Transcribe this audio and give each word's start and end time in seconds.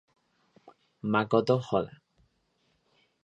Makoto 1.11 1.57
Oda 1.77 1.93